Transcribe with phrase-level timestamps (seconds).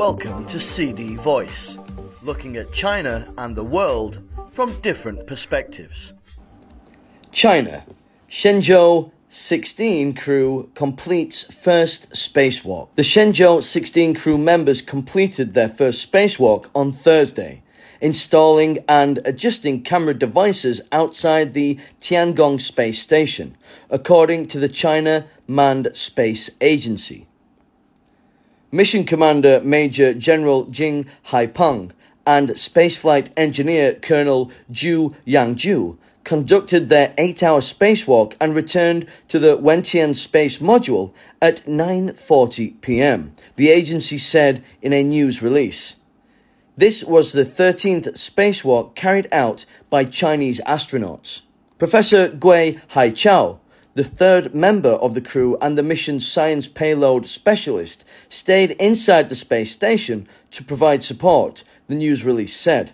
[0.00, 1.76] Welcome to CD Voice,
[2.22, 6.14] looking at China and the world from different perspectives.
[7.32, 7.84] China,
[8.26, 12.88] Shenzhou 16 crew completes first spacewalk.
[12.94, 17.62] The Shenzhou 16 crew members completed their first spacewalk on Thursday,
[18.00, 23.54] installing and adjusting camera devices outside the Tiangong space station,
[23.90, 27.26] according to the China Manned Space Agency.
[28.72, 31.90] Mission Commander Major General Jing Haipeng
[32.24, 40.14] and Spaceflight Engineer Colonel Zhu Yangzhu conducted their eight-hour spacewalk and returned to the Wentian
[40.14, 41.12] space module
[41.42, 45.96] at 9.40 p.m., the agency said in a news release.
[46.76, 51.40] This was the 13th spacewalk carried out by Chinese astronauts.
[51.78, 53.58] Professor Gui Haichao,
[53.94, 59.34] the third member of the crew and the mission's science payload specialist, stayed inside the
[59.34, 62.92] space station to provide support, the news release said.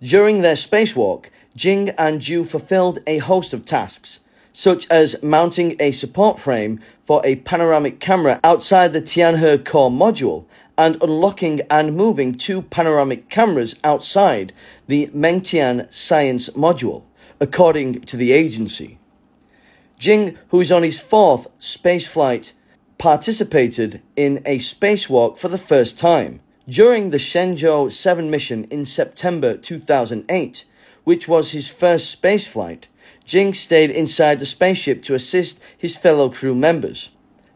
[0.00, 1.26] During their spacewalk,
[1.56, 4.20] Jing and Zhu fulfilled a host of tasks,
[4.52, 10.46] such as mounting a support frame for a panoramic camera outside the Tianhe core module
[10.78, 14.52] and unlocking and moving two panoramic cameras outside
[14.86, 17.02] the Mengtian science module,
[17.40, 18.98] according to the agency.
[19.98, 22.52] Jing, who is on his fourth spaceflight,
[22.98, 29.56] participated in a spacewalk for the first time during the Shenzhou 7 mission in September
[29.56, 30.64] 2008,
[31.04, 32.84] which was his first spaceflight.
[33.24, 37.10] Jing stayed inside the spaceship to assist his fellow crew members.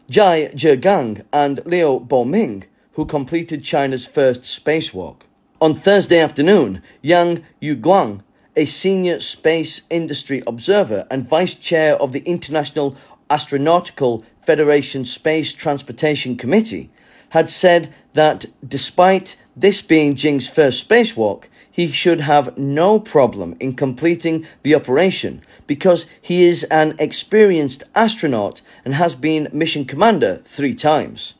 [0.09, 5.21] Zhai Zhigang and Liu Boming, who completed China's first spacewalk.
[5.61, 8.21] On Thursday afternoon, Yang Yuguang
[8.55, 12.95] a senior space industry observer and vice chair of the International
[13.29, 16.89] Astronautical Federation Space Transportation Committee,
[17.29, 23.73] had said that despite this being Jing's first spacewalk, he should have no problem in
[23.73, 30.75] completing the operation because he is an experienced astronaut and has been mission commander three
[30.75, 31.35] times.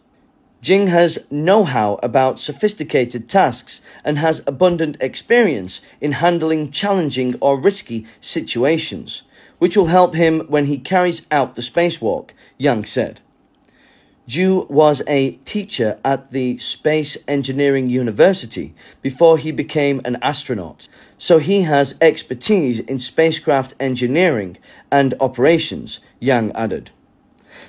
[0.62, 7.60] Jing has know how about sophisticated tasks and has abundant experience in handling challenging or
[7.60, 9.24] risky situations,
[9.58, 13.22] which will help him when he carries out the spacewalk, Yang said.
[14.30, 21.40] Zhu was a teacher at the Space Engineering University before he became an astronaut, so
[21.40, 24.58] he has expertise in spacecraft engineering
[24.92, 26.92] and operations, Yang added.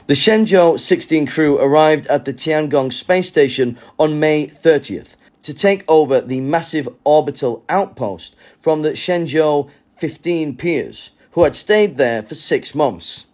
[0.06, 5.84] The Shenzhou 16 crew arrived at the Tiangong space station on May 30th to take
[5.88, 12.34] over the massive orbital outpost from the Shenzhou 15 peers, who had stayed there for
[12.34, 13.26] six months.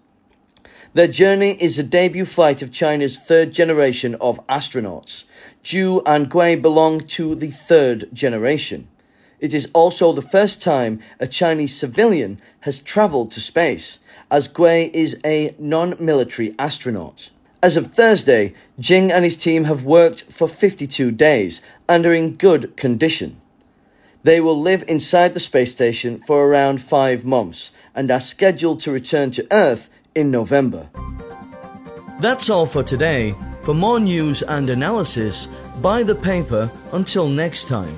[0.95, 5.25] Their journey is the debut flight of China's third generation of astronauts.
[5.65, 8.89] Zhu and Gui belong to the third generation.
[9.41, 13.99] It is also the first time a Chinese civilian has traveled to space,
[14.31, 17.31] as Gui is a non military astronaut.
[17.63, 22.35] As of Thursday, Jing and his team have worked for 52 days and are in
[22.35, 23.41] good condition.
[24.23, 28.93] They will live inside the space station for around five months and are scheduled to
[28.93, 30.91] return to Earth in November.
[32.21, 33.35] That's all for today.
[33.63, 35.47] For more news and analysis,
[35.81, 37.95] buy the paper until next time.